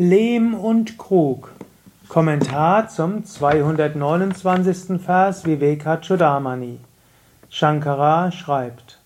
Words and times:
Lehm 0.00 0.54
und 0.54 0.96
Krug. 0.96 1.50
Kommentar 2.08 2.86
zum 2.88 3.24
229. 3.24 5.02
Vers 5.02 5.44
Vivekachudamani. 5.44 6.78
Shankara 7.50 8.30
schreibt: 8.30 9.00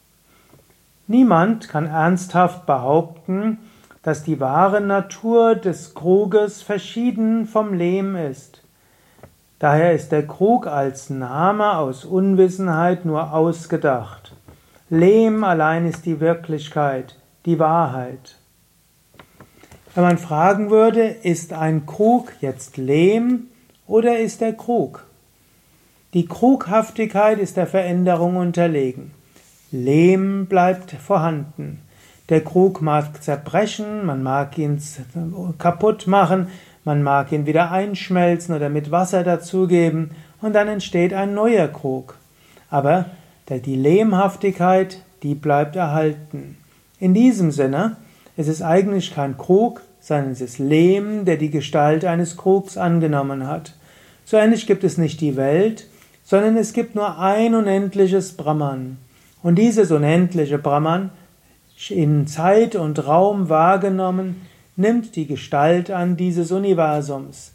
Niemand 1.06 1.70
kann 1.70 1.86
ernsthaft 1.86 2.66
behaupten, 2.66 3.56
dass 4.02 4.22
die 4.22 4.38
wahre 4.38 4.82
Natur 4.82 5.54
des 5.54 5.94
Kruges 5.94 6.60
verschieden 6.60 7.46
vom 7.46 7.72
Lehm 7.72 8.14
ist. 8.14 8.62
Daher 9.60 9.94
ist 9.94 10.12
der 10.12 10.26
Krug 10.26 10.66
als 10.66 11.08
Name 11.08 11.78
aus 11.78 12.04
Unwissenheit 12.04 13.06
nur 13.06 13.32
ausgedacht. 13.32 14.36
Lehm 14.90 15.42
allein 15.42 15.86
ist 15.86 16.04
die 16.04 16.20
Wirklichkeit, 16.20 17.16
die 17.46 17.58
Wahrheit. 17.58 18.36
Wenn 19.94 20.04
man 20.04 20.16
fragen 20.16 20.70
würde, 20.70 21.02
ist 21.02 21.52
ein 21.52 21.84
Krug 21.84 22.32
jetzt 22.40 22.78
Lehm 22.78 23.48
oder 23.86 24.18
ist 24.18 24.40
er 24.40 24.54
Krug? 24.54 25.04
Die 26.14 26.24
Krughaftigkeit 26.26 27.38
ist 27.38 27.58
der 27.58 27.66
Veränderung 27.66 28.36
unterlegen. 28.36 29.10
Lehm 29.70 30.46
bleibt 30.46 30.92
vorhanden. 30.92 31.80
Der 32.30 32.42
Krug 32.42 32.80
mag 32.80 33.22
zerbrechen, 33.22 34.06
man 34.06 34.22
mag 34.22 34.56
ihn 34.56 34.80
kaputt 35.58 36.06
machen, 36.06 36.48
man 36.84 37.02
mag 37.02 37.30
ihn 37.30 37.44
wieder 37.44 37.70
einschmelzen 37.70 38.54
oder 38.54 38.70
mit 38.70 38.90
Wasser 38.90 39.22
dazugeben 39.24 40.12
und 40.40 40.54
dann 40.54 40.68
entsteht 40.68 41.12
ein 41.12 41.34
neuer 41.34 41.68
Krug. 41.68 42.16
Aber 42.70 43.06
die 43.50 43.76
Lehmhaftigkeit, 43.76 45.02
die 45.22 45.34
bleibt 45.34 45.76
erhalten. 45.76 46.56
In 46.98 47.12
diesem 47.12 47.50
Sinne 47.50 47.96
es 48.36 48.48
ist 48.48 48.62
eigentlich 48.62 49.14
kein 49.14 49.36
Krug, 49.36 49.82
sondern 50.00 50.30
es 50.32 50.40
ist 50.40 50.58
Lehm, 50.58 51.24
der 51.24 51.36
die 51.36 51.50
Gestalt 51.50 52.04
eines 52.04 52.36
Krugs 52.36 52.76
angenommen 52.76 53.46
hat. 53.46 53.74
So 54.24 54.36
ähnlich 54.36 54.66
gibt 54.66 54.84
es 54.84 54.98
nicht 54.98 55.20
die 55.20 55.36
Welt, 55.36 55.86
sondern 56.24 56.56
es 56.56 56.72
gibt 56.72 56.94
nur 56.94 57.18
ein 57.18 57.54
unendliches 57.54 58.32
Brahman. 58.32 58.98
Und 59.42 59.56
dieses 59.56 59.90
unendliche 59.90 60.58
Brahman, 60.58 61.10
in 61.88 62.26
Zeit 62.26 62.76
und 62.76 63.06
Raum 63.06 63.48
wahrgenommen, 63.48 64.42
nimmt 64.76 65.16
die 65.16 65.26
Gestalt 65.26 65.90
an 65.90 66.16
dieses 66.16 66.52
Universums. 66.52 67.52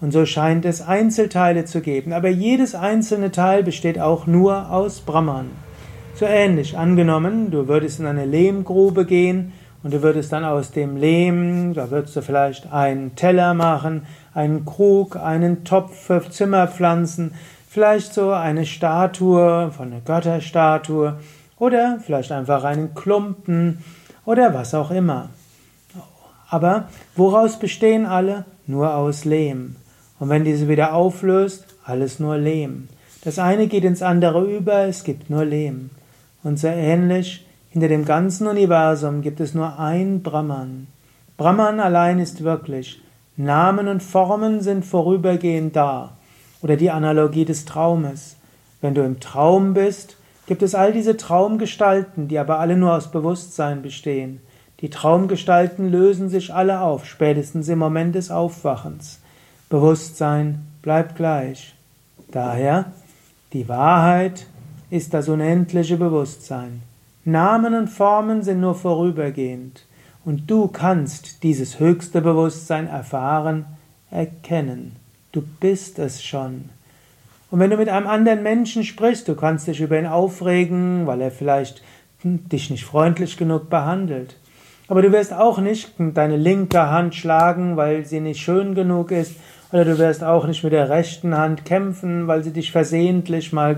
Und 0.00 0.12
so 0.12 0.24
scheint 0.26 0.64
es 0.64 0.80
Einzelteile 0.80 1.64
zu 1.64 1.80
geben, 1.80 2.12
aber 2.12 2.28
jedes 2.28 2.74
einzelne 2.74 3.32
Teil 3.32 3.62
besteht 3.62 3.98
auch 3.98 4.26
nur 4.26 4.70
aus 4.70 5.00
Brahman. 5.00 5.50
So 6.14 6.26
ähnlich 6.26 6.76
angenommen, 6.76 7.50
du 7.50 7.68
würdest 7.68 8.00
in 8.00 8.06
eine 8.06 8.26
Lehmgrube 8.26 9.04
gehen 9.04 9.52
und 9.82 9.94
du 9.94 10.02
würdest 10.02 10.32
dann 10.32 10.44
aus 10.44 10.72
dem 10.72 10.96
Lehm, 10.96 11.74
da 11.74 11.90
würdest 11.90 12.16
du 12.16 12.22
vielleicht 12.22 12.72
einen 12.72 13.16
Teller 13.16 13.54
machen, 13.54 14.06
einen 14.34 14.64
Krug, 14.64 15.16
einen 15.16 15.64
Topf 15.64 15.96
für 15.96 16.28
Zimmerpflanzen, 16.28 17.34
vielleicht 17.68 18.12
so 18.12 18.32
eine 18.32 18.66
Statue 18.66 19.70
von 19.70 19.92
einer 19.92 20.00
Götterstatue 20.02 21.18
oder 21.58 21.98
vielleicht 22.04 22.32
einfach 22.32 22.64
einen 22.64 22.94
Klumpen 22.94 23.82
oder 24.24 24.52
was 24.54 24.74
auch 24.74 24.90
immer. 24.90 25.30
Aber 26.48 26.88
woraus 27.16 27.58
bestehen 27.58 28.06
alle? 28.06 28.44
Nur 28.66 28.94
aus 28.94 29.24
Lehm. 29.24 29.76
Und 30.18 30.28
wenn 30.28 30.44
diese 30.44 30.68
wieder 30.68 30.92
auflöst, 30.92 31.66
alles 31.84 32.20
nur 32.20 32.36
Lehm. 32.36 32.88
Das 33.22 33.38
eine 33.38 33.66
geht 33.68 33.84
ins 33.84 34.02
andere 34.02 34.44
über, 34.44 34.86
es 34.86 35.04
gibt 35.04 35.30
nur 35.30 35.44
Lehm. 35.44 35.90
Und 36.42 36.58
so 36.58 36.68
ähnlich 36.68 37.46
hinter 37.70 37.88
dem 37.88 38.04
ganzen 38.04 38.46
Universum 38.46 39.22
gibt 39.22 39.40
es 39.40 39.54
nur 39.54 39.78
ein 39.78 40.22
Brahman. 40.22 40.88
Brahman 41.36 41.80
allein 41.80 42.18
ist 42.18 42.44
wirklich. 42.44 43.00
Namen 43.36 43.88
und 43.88 44.02
Formen 44.02 44.60
sind 44.60 44.84
vorübergehend 44.84 45.74
da. 45.74 46.16
Oder 46.62 46.76
die 46.76 46.90
Analogie 46.90 47.44
des 47.44 47.64
Traumes. 47.64 48.36
Wenn 48.80 48.94
du 48.94 49.02
im 49.02 49.20
Traum 49.20 49.72
bist, 49.72 50.16
gibt 50.46 50.62
es 50.62 50.74
all 50.74 50.92
diese 50.92 51.16
Traumgestalten, 51.16 52.28
die 52.28 52.38
aber 52.38 52.58
alle 52.58 52.76
nur 52.76 52.94
aus 52.94 53.10
Bewusstsein 53.10 53.82
bestehen. 53.82 54.40
Die 54.80 54.90
Traumgestalten 54.90 55.90
lösen 55.90 56.28
sich 56.28 56.52
alle 56.52 56.80
auf, 56.80 57.06
spätestens 57.06 57.68
im 57.68 57.78
Moment 57.78 58.14
des 58.14 58.30
Aufwachens. 58.30 59.20
Bewusstsein 59.68 60.66
bleibt 60.82 61.16
gleich. 61.16 61.74
Daher, 62.32 62.86
die 63.52 63.68
Wahrheit 63.68 64.46
ist 64.90 65.14
das 65.14 65.28
unendliche 65.28 65.96
Bewusstsein. 65.96 66.82
Namen 67.24 67.74
und 67.74 67.88
Formen 67.88 68.42
sind 68.42 68.60
nur 68.60 68.74
vorübergehend, 68.74 69.84
und 70.24 70.50
du 70.50 70.68
kannst 70.68 71.42
dieses 71.42 71.78
höchste 71.78 72.20
Bewusstsein 72.20 72.86
erfahren, 72.86 73.66
erkennen. 74.10 74.96
Du 75.32 75.42
bist 75.60 75.98
es 75.98 76.22
schon. 76.22 76.70
Und 77.50 77.58
wenn 77.58 77.70
du 77.70 77.76
mit 77.76 77.88
einem 77.88 78.06
anderen 78.06 78.42
Menschen 78.42 78.84
sprichst, 78.84 79.28
du 79.28 79.34
kannst 79.34 79.66
dich 79.66 79.80
über 79.80 79.98
ihn 79.98 80.06
aufregen, 80.06 81.06
weil 81.06 81.20
er 81.20 81.30
vielleicht 81.30 81.82
dich 82.22 82.70
nicht 82.70 82.84
freundlich 82.84 83.36
genug 83.36 83.68
behandelt. 83.68 84.36
Aber 84.88 85.02
du 85.02 85.12
wirst 85.12 85.32
auch 85.32 85.58
nicht 85.58 85.92
deine 85.98 86.36
linke 86.36 86.90
Hand 86.90 87.14
schlagen, 87.14 87.76
weil 87.76 88.06
sie 88.06 88.20
nicht 88.20 88.40
schön 88.40 88.74
genug 88.74 89.10
ist, 89.10 89.36
oder 89.72 89.84
du 89.84 89.98
wirst 89.98 90.24
auch 90.24 90.46
nicht 90.46 90.64
mit 90.64 90.72
der 90.72 90.88
rechten 90.88 91.36
Hand 91.36 91.64
kämpfen, 91.64 92.26
weil 92.26 92.42
sie 92.42 92.52
dich 92.52 92.72
versehentlich 92.72 93.52
mal 93.52 93.76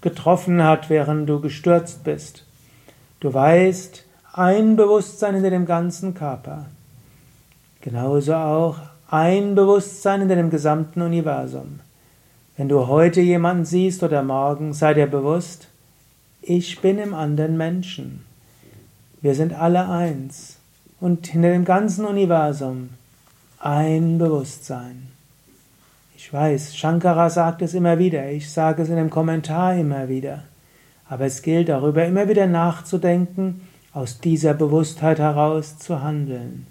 getroffen 0.00 0.62
hat, 0.62 0.90
während 0.90 1.28
du 1.28 1.40
gestürzt 1.40 2.04
bist. 2.04 2.43
Du 3.24 3.32
weißt, 3.32 4.04
ein 4.34 4.76
Bewusstsein 4.76 5.32
hinter 5.32 5.48
dem 5.48 5.64
ganzen 5.64 6.12
Körper. 6.12 6.66
Genauso 7.80 8.34
auch 8.34 8.76
ein 9.08 9.54
Bewusstsein 9.54 10.20
hinter 10.20 10.36
dem 10.36 10.50
gesamten 10.50 11.00
Universum. 11.00 11.80
Wenn 12.58 12.68
du 12.68 12.86
heute 12.86 13.22
jemanden 13.22 13.64
siehst 13.64 14.02
oder 14.02 14.22
morgen, 14.22 14.74
sei 14.74 14.92
dir 14.92 15.06
bewusst, 15.06 15.68
ich 16.42 16.82
bin 16.82 16.98
im 16.98 17.14
anderen 17.14 17.56
Menschen. 17.56 18.26
Wir 19.22 19.34
sind 19.34 19.54
alle 19.54 19.88
eins. 19.88 20.58
Und 21.00 21.26
hinter 21.26 21.48
dem 21.48 21.64
ganzen 21.64 22.04
Universum 22.04 22.90
ein 23.58 24.18
Bewusstsein. 24.18 25.08
Ich 26.14 26.30
weiß, 26.30 26.76
Shankara 26.76 27.30
sagt 27.30 27.62
es 27.62 27.72
immer 27.72 27.98
wieder, 27.98 28.30
ich 28.30 28.52
sage 28.52 28.82
es 28.82 28.90
in 28.90 28.96
dem 28.96 29.08
Kommentar 29.08 29.76
immer 29.76 30.10
wieder. 30.10 30.42
Aber 31.08 31.26
es 31.26 31.42
gilt 31.42 31.68
darüber 31.68 32.04
immer 32.04 32.28
wieder 32.28 32.46
nachzudenken, 32.46 33.60
aus 33.92 34.18
dieser 34.18 34.54
Bewusstheit 34.54 35.18
heraus 35.18 35.78
zu 35.78 36.02
handeln. 36.02 36.66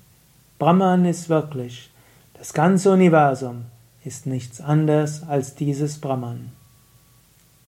Brahman 0.60 1.06
ist 1.06 1.30
wirklich, 1.30 1.92
das 2.38 2.54
ganze 2.54 2.92
Universum 2.92 3.66
ist 4.04 4.26
nichts 4.26 4.60
anderes 4.60 5.24
als 5.28 5.56
dieses 5.56 6.00
Brahman. 6.00 6.52